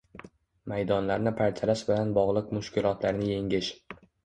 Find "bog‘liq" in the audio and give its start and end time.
2.17-2.51